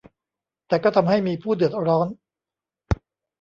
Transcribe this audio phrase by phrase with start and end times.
[0.67, 2.07] แต่ก็ทำให้มีผู้เดือดร้อน